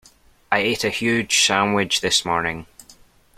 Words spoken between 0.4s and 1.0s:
I ate a